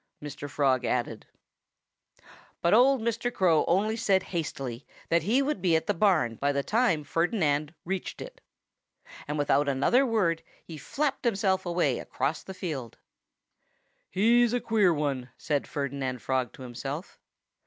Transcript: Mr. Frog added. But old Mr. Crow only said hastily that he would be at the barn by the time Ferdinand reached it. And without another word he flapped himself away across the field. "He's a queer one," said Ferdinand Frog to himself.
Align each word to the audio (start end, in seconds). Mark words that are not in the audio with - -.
Mr. 0.19 0.49
Frog 0.49 0.83
added. 0.83 1.27
But 2.63 2.73
old 2.73 3.01
Mr. 3.03 3.31
Crow 3.31 3.63
only 3.67 3.95
said 3.95 4.23
hastily 4.33 4.83
that 5.09 5.21
he 5.21 5.43
would 5.43 5.61
be 5.61 5.75
at 5.75 5.85
the 5.85 5.93
barn 5.93 6.37
by 6.37 6.51
the 6.53 6.63
time 6.63 7.03
Ferdinand 7.03 7.75
reached 7.85 8.19
it. 8.19 8.41
And 9.27 9.37
without 9.37 9.69
another 9.69 10.03
word 10.03 10.41
he 10.65 10.75
flapped 10.79 11.23
himself 11.23 11.67
away 11.67 11.99
across 11.99 12.41
the 12.41 12.55
field. 12.55 12.97
"He's 14.09 14.53
a 14.53 14.59
queer 14.59 14.91
one," 14.91 15.29
said 15.37 15.67
Ferdinand 15.67 16.23
Frog 16.23 16.51
to 16.53 16.63
himself. 16.63 17.19